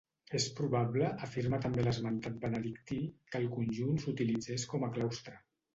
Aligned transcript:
És 0.37 0.45
probable 0.59 1.09
-afirma 1.27 1.59
també 1.67 1.85
l'esmentat 1.85 2.41
benedictí- 2.47 3.07
que 3.31 3.45
el 3.45 3.49
conjunt 3.59 4.05
s'utilitzés 4.07 4.69
com 4.75 4.87
a 4.87 4.93
claustre. 4.99 5.41